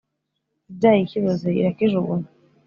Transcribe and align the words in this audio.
•ibyaye 0.69 0.99
ikiboze 1.03 1.47
irakijugunya 1.59 2.29